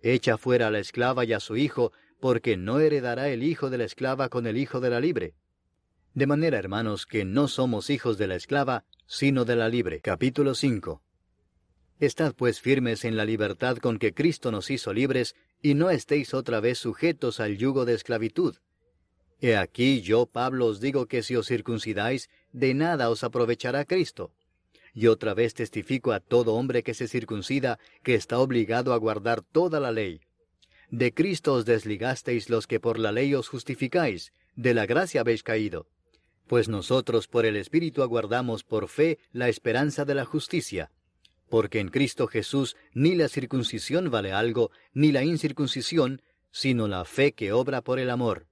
Echa 0.00 0.38
fuera 0.38 0.68
a 0.68 0.70
la 0.70 0.78
esclava 0.78 1.24
y 1.24 1.32
a 1.32 1.40
su 1.40 1.56
hijo, 1.56 1.92
porque 2.20 2.56
no 2.56 2.80
heredará 2.80 3.28
el 3.28 3.42
hijo 3.42 3.68
de 3.68 3.78
la 3.78 3.84
esclava 3.84 4.28
con 4.28 4.46
el 4.46 4.56
hijo 4.56 4.80
de 4.80 4.90
la 4.90 5.00
libre. 5.00 5.34
De 6.14 6.26
manera, 6.26 6.58
hermanos, 6.58 7.06
que 7.06 7.24
no 7.24 7.48
somos 7.48 7.90
hijos 7.90 8.18
de 8.18 8.26
la 8.26 8.34
esclava, 8.36 8.84
sino 9.06 9.44
de 9.44 9.56
la 9.56 9.68
libre. 9.68 10.00
Capítulo 10.00 10.54
5. 10.54 11.02
Estad 12.00 12.34
pues 12.34 12.60
firmes 12.60 13.04
en 13.04 13.16
la 13.16 13.24
libertad 13.24 13.76
con 13.76 13.98
que 13.98 14.14
Cristo 14.14 14.50
nos 14.50 14.70
hizo 14.70 14.92
libres, 14.92 15.36
y 15.62 15.74
no 15.74 15.90
estéis 15.90 16.34
otra 16.34 16.60
vez 16.60 16.78
sujetos 16.78 17.40
al 17.40 17.56
yugo 17.56 17.84
de 17.84 17.94
esclavitud. 17.94 18.56
He 19.40 19.56
aquí 19.56 20.02
yo, 20.02 20.26
Pablo, 20.26 20.66
os 20.66 20.80
digo 20.80 21.06
que 21.06 21.22
si 21.22 21.36
os 21.36 21.46
circuncidáis, 21.46 22.28
de 22.52 22.74
nada 22.74 23.10
os 23.10 23.24
aprovechará 23.24 23.84
Cristo. 23.84 24.32
Y 24.92 25.06
otra 25.06 25.34
vez 25.34 25.54
testifico 25.54 26.12
a 26.12 26.20
todo 26.20 26.54
hombre 26.54 26.82
que 26.82 26.94
se 26.94 27.08
circuncida 27.08 27.78
que 28.02 28.14
está 28.14 28.38
obligado 28.38 28.92
a 28.92 28.98
guardar 28.98 29.42
toda 29.42 29.80
la 29.80 29.92
ley. 29.92 30.20
De 30.90 31.14
Cristo 31.14 31.54
os 31.54 31.64
desligasteis 31.64 32.50
los 32.50 32.66
que 32.66 32.80
por 32.80 32.98
la 32.98 33.12
ley 33.12 33.34
os 33.34 33.48
justificáis, 33.48 34.32
de 34.56 34.74
la 34.74 34.86
gracia 34.86 35.20
habéis 35.20 35.42
caído. 35.42 35.86
Pues 36.48 36.68
nosotros 36.68 37.28
por 37.28 37.46
el 37.46 37.56
Espíritu 37.56 38.02
aguardamos 38.02 38.64
por 38.64 38.88
fe 38.88 39.18
la 39.32 39.48
esperanza 39.48 40.04
de 40.04 40.16
la 40.16 40.24
justicia 40.24 40.90
porque 41.50 41.80
en 41.80 41.88
Cristo 41.88 42.28
Jesús 42.28 42.76
ni 42.94 43.14
la 43.14 43.28
circuncisión 43.28 44.10
vale 44.10 44.32
algo, 44.32 44.70
ni 44.94 45.12
la 45.12 45.24
incircuncisión, 45.24 46.22
sino 46.52 46.88
la 46.88 47.04
fe 47.04 47.32
que 47.32 47.52
obra 47.52 47.82
por 47.82 47.98
el 47.98 48.08
amor. 48.08 48.46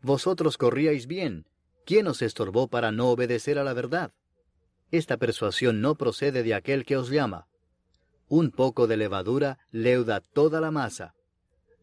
Vosotros 0.00 0.56
corríais 0.56 1.06
bien. 1.06 1.46
¿Quién 1.84 2.06
os 2.06 2.22
estorbó 2.22 2.68
para 2.68 2.90
no 2.90 3.10
obedecer 3.10 3.58
a 3.58 3.64
la 3.64 3.74
verdad? 3.74 4.12
Esta 4.90 5.16
persuasión 5.16 5.80
no 5.80 5.94
procede 5.94 6.42
de 6.42 6.54
aquel 6.54 6.84
que 6.84 6.96
os 6.96 7.10
llama. 7.10 7.46
Un 8.28 8.50
poco 8.50 8.86
de 8.86 8.96
levadura 8.96 9.58
leuda 9.70 10.20
toda 10.20 10.60
la 10.60 10.70
masa. 10.70 11.14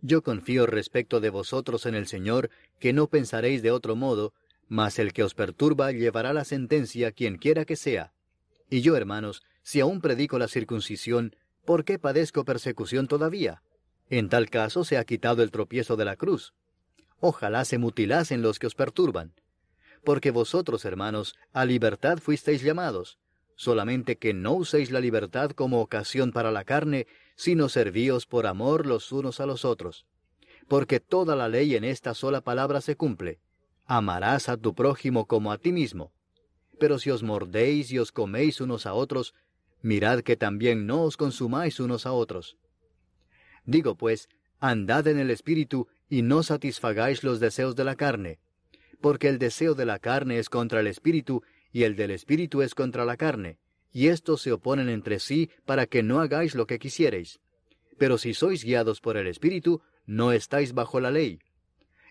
Yo 0.02 0.24
confío 0.24 0.66
respecto 0.66 1.20
de 1.20 1.30
vosotros 1.30 1.86
en 1.86 1.94
el 1.94 2.08
Señor, 2.08 2.50
que 2.80 2.94
no 2.94 3.08
pensaréis 3.08 3.62
de 3.62 3.72
otro 3.72 3.96
modo, 3.96 4.34
mas 4.68 4.98
el 4.98 5.14
que 5.14 5.24
os 5.24 5.36
perturba 5.36 5.92
llevará 5.92 6.34
la 6.34 6.46
sentencia 6.46 7.12
quien 7.12 7.38
quiera 7.38 7.66
que 7.66 7.76
sea. 7.76 8.14
Y 8.70 8.82
yo, 8.82 8.96
hermanos, 8.96 9.44
si 9.64 9.80
aún 9.80 10.02
predico 10.02 10.40
la 10.40 10.48
circuncisión, 10.48 11.36
¿por 11.66 11.86
qué 11.86 12.00
padezco 12.00 12.46
persecución 12.46 13.08
todavía? 13.08 13.62
En 14.10 14.30
tal 14.30 14.50
caso 14.50 14.84
se 14.84 14.98
ha 14.98 15.06
quitado 15.06 15.44
el 15.44 15.52
tropiezo 15.52 15.96
de 15.96 16.06
la 16.06 16.16
cruz. 16.16 16.54
Ojalá 17.20 17.66
se 17.66 17.78
mutilasen 17.78 18.42
los 18.42 18.60
que 18.60 18.68
os 18.68 18.76
perturban. 18.76 19.34
Porque 20.04 20.32
vosotros, 20.32 20.86
hermanos, 20.86 21.36
a 21.54 21.66
libertad 21.66 22.18
fuisteis 22.20 22.62
llamados, 22.62 23.20
solamente 23.56 24.18
que 24.18 24.34
no 24.34 24.54
uséis 24.54 24.90
la 24.90 25.02
libertad 25.02 25.52
como 25.52 25.82
ocasión 25.82 26.32
para 26.32 26.52
la 26.52 26.64
carne, 26.64 27.08
sino 27.36 27.70
servíos 27.70 28.26
por 28.26 28.48
amor 28.48 28.86
los 28.86 29.12
unos 29.12 29.40
a 29.40 29.46
los 29.46 29.66
otros. 29.66 30.06
Porque 30.68 31.00
toda 31.00 31.36
la 31.36 31.50
ley 31.50 31.76
en 31.76 31.84
esta 31.84 32.14
sola 32.14 32.42
palabra 32.42 32.80
se 32.80 32.96
cumple. 32.96 33.40
Amarás 33.86 34.50
a 34.50 34.58
tu 34.58 34.74
prójimo 34.74 35.26
como 35.26 35.52
a 35.52 35.58
ti 35.58 35.72
mismo. 35.72 36.14
Pero 36.80 37.00
si 37.00 37.12
os 37.12 37.22
mordéis 37.22 37.92
y 37.92 38.00
os 38.00 38.12
coméis 38.12 38.62
unos 38.62 38.86
a 38.86 38.94
otros, 38.94 39.34
mirad 39.82 40.22
que 40.22 40.36
también 40.36 40.86
no 40.86 41.04
os 41.04 41.18
consumáis 41.18 41.80
unos 41.80 42.06
a 42.06 42.12
otros. 42.12 42.58
Digo 43.66 43.96
pues, 43.96 44.30
andad 44.60 45.08
en 45.08 45.20
el 45.20 45.32
Espíritu 45.32 45.88
y 46.10 46.22
no 46.22 46.44
satisfagáis 46.44 47.24
los 47.24 47.40
deseos 47.40 47.76
de 47.76 47.84
la 47.84 47.96
carne, 47.96 48.40
porque 49.02 49.30
el 49.30 49.40
deseo 49.40 49.76
de 49.76 49.86
la 49.86 50.00
carne 50.00 50.40
es 50.40 50.50
contra 50.50 50.80
el 50.80 50.88
Espíritu 50.88 51.44
y 51.72 51.84
el 51.84 51.96
del 51.96 52.12
Espíritu 52.12 52.62
es 52.62 52.76
contra 52.76 53.06
la 53.06 53.16
carne, 53.16 53.58
y 53.92 54.08
estos 54.08 54.42
se 54.42 54.52
oponen 54.52 54.90
entre 54.90 55.20
sí 55.20 55.50
para 55.66 55.86
que 55.86 56.04
no 56.04 56.20
hagáis 56.20 56.56
lo 56.56 56.68
que 56.68 56.80
quisiereis. 56.80 57.40
Pero 57.98 58.18
si 58.18 58.34
sois 58.34 58.64
guiados 58.64 59.02
por 59.02 59.18
el 59.18 59.28
Espíritu, 59.28 59.82
no 60.06 60.32
estáis 60.32 60.74
bajo 60.74 61.00
la 61.00 61.12
ley. 61.12 61.40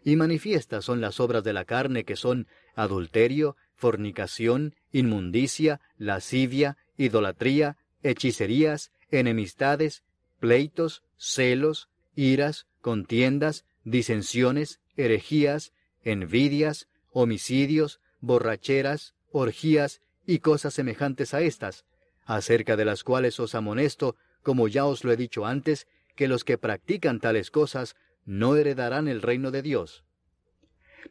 Y 0.04 0.16
manifiestas 0.16 0.84
son 0.84 1.00
las 1.00 1.18
obras 1.18 1.42
de 1.42 1.52
la 1.52 1.64
carne 1.64 2.04
que 2.04 2.16
son 2.16 2.46
adulterio, 2.74 3.56
fornicación, 3.74 4.74
inmundicia, 4.92 5.80
lascivia, 5.96 6.76
idolatría, 6.98 7.78
hechicerías, 8.02 8.92
enemistades, 9.10 10.02
pleitos, 10.38 11.02
celos, 11.16 11.88
iras, 12.14 12.66
contiendas, 12.82 13.64
disensiones, 13.84 14.80
herejías, 14.96 15.72
envidias, 16.02 16.88
homicidios, 17.12 18.00
borracheras, 18.20 19.14
orgías 19.30 20.02
y 20.26 20.40
cosas 20.40 20.74
semejantes 20.74 21.32
a 21.32 21.40
estas, 21.40 21.84
acerca 22.24 22.76
de 22.76 22.84
las 22.84 23.04
cuales 23.04 23.40
os 23.40 23.54
amonesto, 23.54 24.16
como 24.42 24.68
ya 24.68 24.84
os 24.84 25.04
lo 25.04 25.12
he 25.12 25.16
dicho 25.16 25.46
antes, 25.46 25.86
que 26.14 26.28
los 26.28 26.44
que 26.44 26.58
practican 26.58 27.20
tales 27.20 27.50
cosas 27.50 27.96
no 28.24 28.56
heredarán 28.56 29.08
el 29.08 29.22
reino 29.22 29.50
de 29.50 29.62
Dios. 29.62 30.04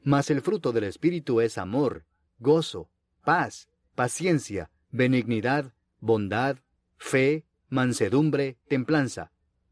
Mas 0.03 0.29
el 0.29 0.41
fruto 0.41 0.71
del 0.71 0.83
Espíritu 0.83 1.41
es 1.41 1.57
amor, 1.57 2.05
gozo, 2.39 2.89
paz, 3.23 3.69
paciencia, 3.95 4.69
benignidad, 4.91 5.73
bondad, 5.99 6.57
fe, 6.97 7.45
mansedumbre, 7.69 8.57
templanza. 8.67 9.31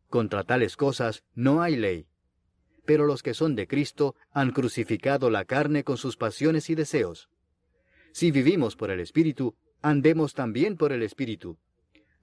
Contra 0.09 0.43
tales 0.43 0.77
cosas 0.77 1.23
no 1.33 1.61
hay 1.61 1.75
ley. 1.75 2.07
Pero 2.85 3.05
los 3.05 3.23
que 3.23 3.33
son 3.33 3.55
de 3.55 3.67
Cristo 3.67 4.15
han 4.31 4.51
crucificado 4.51 5.29
la 5.29 5.45
carne 5.45 5.83
con 5.83 5.97
sus 5.97 6.17
pasiones 6.17 6.69
y 6.69 6.75
deseos. 6.75 7.29
Si 8.11 8.31
vivimos 8.31 8.75
por 8.75 8.91
el 8.91 8.99
Espíritu, 8.99 9.55
andemos 9.81 10.33
también 10.33 10.77
por 10.77 10.91
el 10.91 11.03
Espíritu. 11.03 11.57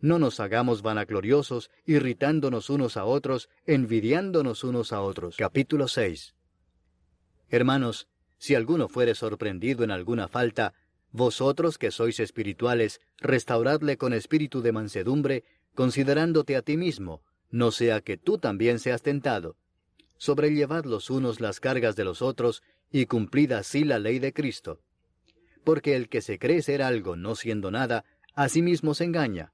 No 0.00 0.18
nos 0.18 0.40
hagamos 0.40 0.82
vanagloriosos, 0.82 1.70
irritándonos 1.84 2.70
unos 2.70 2.96
a 2.96 3.04
otros, 3.04 3.48
envidiándonos 3.66 4.64
unos 4.64 4.92
a 4.92 5.00
otros. 5.00 5.36
Capítulo 5.36 5.86
6 5.86 6.34
Hermanos, 7.48 8.08
si 8.38 8.54
alguno 8.54 8.88
fuere 8.88 9.14
sorprendido 9.14 9.84
en 9.84 9.90
alguna 9.90 10.26
falta, 10.26 10.74
vosotros 11.12 11.78
que 11.78 11.90
sois 11.90 12.18
espirituales, 12.20 13.00
restauradle 13.18 13.96
con 13.96 14.14
espíritu 14.14 14.62
de 14.62 14.72
mansedumbre, 14.72 15.44
considerándote 15.74 16.56
a 16.56 16.62
ti 16.62 16.76
mismo, 16.76 17.22
no 17.50 17.70
sea 17.70 18.00
que 18.00 18.16
tú 18.16 18.38
también 18.38 18.78
seas 18.78 19.02
tentado. 19.02 19.56
Sobrellevad 20.16 20.84
los 20.86 21.10
unos 21.10 21.40
las 21.40 21.60
cargas 21.60 21.96
de 21.96 22.04
los 22.04 22.22
otros, 22.22 22.62
y 22.90 23.06
cumplid 23.06 23.52
así 23.52 23.84
la 23.84 23.98
ley 23.98 24.18
de 24.18 24.32
Cristo. 24.32 24.80
Porque 25.64 25.96
el 25.96 26.08
que 26.08 26.22
se 26.22 26.38
cree 26.38 26.62
ser 26.62 26.82
algo 26.82 27.16
no 27.16 27.34
siendo 27.34 27.70
nada, 27.70 28.04
a 28.34 28.48
sí 28.48 28.62
mismo 28.62 28.94
se 28.94 29.04
engaña. 29.04 29.52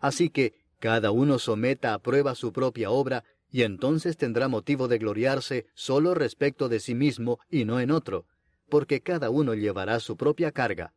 Así 0.00 0.30
que 0.30 0.54
cada 0.78 1.10
uno 1.10 1.38
someta 1.38 1.94
a 1.94 1.98
prueba 1.98 2.34
su 2.34 2.52
propia 2.52 2.90
obra, 2.90 3.24
y 3.50 3.62
entonces 3.62 4.16
tendrá 4.16 4.48
motivo 4.48 4.88
de 4.88 4.98
gloriarse 4.98 5.66
solo 5.74 6.14
respecto 6.14 6.68
de 6.68 6.80
sí 6.80 6.94
mismo 6.94 7.38
y 7.50 7.64
no 7.64 7.80
en 7.80 7.90
otro, 7.90 8.26
porque 8.68 9.00
cada 9.00 9.30
uno 9.30 9.54
llevará 9.54 10.00
su 10.00 10.16
propia 10.16 10.52
carga. 10.52 10.92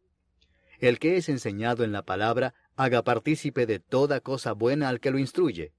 El 0.79 0.99
que 0.99 1.17
es 1.17 1.29
enseñado 1.29 1.83
en 1.83 1.91
la 1.91 2.03
palabra, 2.03 2.53
haga 2.75 3.03
partícipe 3.03 3.65
de 3.65 3.79
toda 3.79 4.21
cosa 4.21 4.53
buena 4.53 4.89
al 4.89 4.99
que 4.99 5.11
lo 5.11 5.19
instruye. 5.19 5.73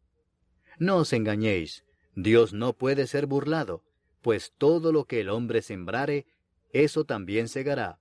No 0.79 0.99
os 0.99 1.13
engañéis, 1.13 1.85
Dios 2.15 2.53
no 2.53 2.75
puede 2.75 3.07
ser 3.07 3.27
burlado, 3.27 3.83
pues 4.21 4.53
todo 4.57 4.93
lo 4.93 5.05
que 5.07 5.21
el 5.21 5.31
hombre 5.31 5.63
sembrare, 5.63 6.27
eso 6.73 7.05
también 7.05 7.49
segará. 7.49 7.99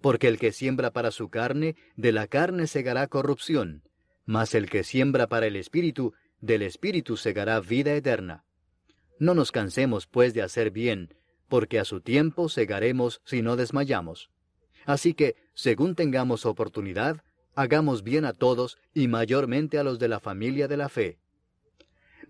Porque 0.00 0.28
el 0.28 0.38
que 0.38 0.52
siembra 0.52 0.92
para 0.92 1.10
su 1.10 1.28
carne, 1.28 1.76
de 1.96 2.12
la 2.12 2.26
carne 2.26 2.66
segará 2.66 3.06
corrupción, 3.06 3.82
mas 4.24 4.54
el 4.54 4.68
que 4.70 4.84
siembra 4.84 5.26
para 5.26 5.46
el 5.46 5.56
Espíritu, 5.56 6.14
del 6.40 6.62
Espíritu 6.62 7.16
segará 7.16 7.60
vida 7.60 7.94
eterna. 7.94 8.44
No 9.18 9.34
nos 9.34 9.52
cansemos, 9.52 10.06
pues, 10.06 10.34
de 10.34 10.42
hacer 10.42 10.70
bien, 10.70 11.14
porque 11.52 11.78
a 11.78 11.84
su 11.84 12.00
tiempo 12.00 12.48
segaremos 12.48 13.20
si 13.26 13.42
no 13.42 13.56
desmayamos. 13.56 14.30
Así 14.86 15.12
que, 15.12 15.36
según 15.52 15.94
tengamos 15.94 16.46
oportunidad, 16.46 17.22
hagamos 17.54 18.02
bien 18.02 18.24
a 18.24 18.32
todos 18.32 18.78
y 18.94 19.06
mayormente 19.06 19.76
a 19.76 19.84
los 19.84 19.98
de 19.98 20.08
la 20.08 20.18
familia 20.18 20.66
de 20.66 20.78
la 20.78 20.88
fe. 20.88 21.18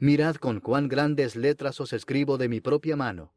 Mirad 0.00 0.34
con 0.34 0.58
cuán 0.58 0.88
grandes 0.88 1.36
letras 1.36 1.80
os 1.80 1.92
escribo 1.92 2.36
de 2.36 2.48
mi 2.48 2.60
propia 2.60 2.96
mano. 2.96 3.32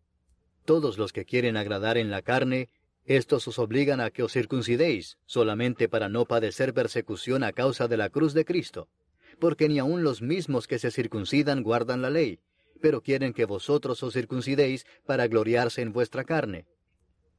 Todos 0.66 0.98
los 0.98 1.14
que 1.14 1.24
quieren 1.24 1.56
agradar 1.56 2.00
en 2.00 2.10
la 2.10 2.24
carne, 2.24 2.70
estos 3.04 3.48
os 3.48 3.60
obligan 3.60 4.02
a 4.02 4.10
que 4.10 4.24
os 4.24 4.34
circuncidéis, 4.34 5.20
solamente 5.28 5.88
para 5.88 6.10
no 6.10 6.26
padecer 6.26 6.74
persecución 6.74 7.44
a 7.44 7.54
causa 7.54 7.88
de 7.88 7.98
la 7.98 8.10
cruz 8.10 8.34
de 8.34 8.44
Cristo, 8.44 8.90
porque 9.38 9.70
ni 9.70 9.78
aun 9.78 10.02
los 10.02 10.24
mismos 10.24 10.66
que 10.66 10.80
se 10.80 10.90
circuncidan 10.90 11.62
guardan 11.62 12.02
la 12.02 12.10
ley, 12.10 12.40
pero 12.86 13.02
quieren 13.02 13.34
que 13.34 13.46
vosotros 13.46 14.04
os 14.04 14.14
circuncidéis 14.14 14.86
para 15.08 15.26
gloriarse 15.28 15.82
en 15.82 15.92
vuestra 15.92 16.24
carne. 16.24 16.68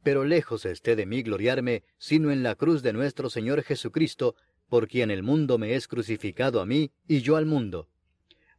Pero 0.02 0.24
lejos 0.24 0.66
esté 0.66 0.96
de 0.96 1.06
mí 1.06 1.22
gloriarme, 1.22 1.84
sino 1.98 2.32
en 2.32 2.42
la 2.42 2.56
cruz 2.56 2.82
de 2.82 2.92
nuestro 2.92 3.30
Señor 3.30 3.62
Jesucristo, 3.62 4.34
por 4.68 4.88
quien 4.88 5.08
el 5.12 5.22
mundo 5.22 5.56
me 5.56 5.76
es 5.76 5.86
crucificado 5.86 6.60
a 6.60 6.66
mí 6.66 6.90
y 7.06 7.20
yo 7.20 7.36
al 7.36 7.46
mundo. 7.46 7.88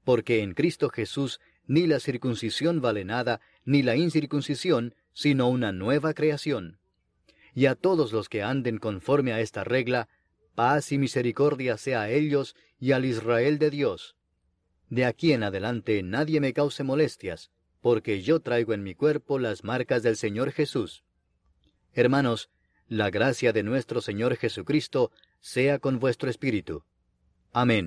Porque 0.06 0.42
en 0.42 0.54
Cristo 0.54 0.90
Jesús 0.90 1.42
ni 1.66 1.88
la 1.88 2.00
circuncisión 2.00 2.80
vale 2.80 3.04
nada, 3.04 3.42
ni 3.66 3.84
la 3.84 3.98
incircuncisión, 3.98 4.96
sino 5.12 5.50
una 5.50 5.74
nueva 5.74 6.14
creación. 6.14 6.80
Y 7.54 7.66
a 7.66 7.76
todos 7.76 8.14
los 8.14 8.30
que 8.30 8.44
anden 8.44 8.78
conforme 8.78 9.34
a 9.34 9.42
esta 9.42 9.66
regla, 9.66 10.08
paz 10.56 10.94
y 10.94 10.98
misericordia 10.98 11.76
sea 11.76 12.04
a 12.04 12.12
ellos 12.12 12.56
y 12.80 12.94
al 12.94 13.04
Israel 13.04 13.60
de 13.60 13.72
Dios 13.72 14.17
de 14.90 15.06
aquí 15.06 15.34
en 15.34 15.44
adelante 15.44 16.02
nadie 16.04 16.40
me 16.40 16.54
cause 16.54 16.84
molestias, 16.84 17.52
porque 17.82 18.22
yo 18.22 18.40
traigo 18.40 18.74
en 18.74 18.84
mi 18.84 18.96
cuerpo 18.96 19.40
las 19.40 19.64
marcas 19.64 20.04
del 20.04 20.18
Señor 20.18 20.52
Jesús. 20.52 21.04
Hermanos, 21.94 22.50
la 22.88 23.10
gracia 23.10 23.52
de 23.54 23.64
nuestro 23.64 24.02
Señor 24.02 24.36
Jesucristo 24.38 25.12
sea 25.40 25.80
con 25.80 26.00
vuestro 26.00 26.30
espíritu. 26.30 26.84
Amén. 27.52 27.86